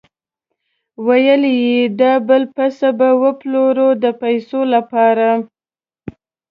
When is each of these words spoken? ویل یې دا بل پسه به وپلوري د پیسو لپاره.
ویل 1.05 1.43
یې 1.63 1.75
دا 1.99 2.13
بل 2.27 2.43
پسه 2.55 2.89
به 2.97 3.09
وپلوري 3.23 3.87
د 4.03 4.05
پیسو 4.21 4.59
لپاره. 4.73 5.29